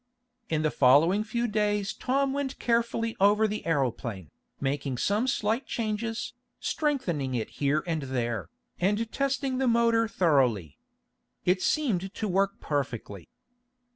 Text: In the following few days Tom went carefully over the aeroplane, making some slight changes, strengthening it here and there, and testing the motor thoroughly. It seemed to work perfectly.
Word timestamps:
In 0.49 0.63
the 0.63 0.71
following 0.71 1.23
few 1.23 1.47
days 1.47 1.93
Tom 1.93 2.33
went 2.33 2.57
carefully 2.57 3.15
over 3.19 3.47
the 3.47 3.63
aeroplane, 3.67 4.31
making 4.59 4.97
some 4.97 5.27
slight 5.27 5.67
changes, 5.67 6.33
strengthening 6.59 7.35
it 7.35 7.49
here 7.61 7.83
and 7.85 8.01
there, 8.01 8.49
and 8.79 9.11
testing 9.11 9.59
the 9.59 9.67
motor 9.67 10.07
thoroughly. 10.07 10.79
It 11.45 11.61
seemed 11.61 12.11
to 12.15 12.27
work 12.27 12.59
perfectly. 12.59 13.29